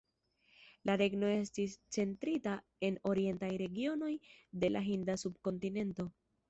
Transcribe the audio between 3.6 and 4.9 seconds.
regionoj de la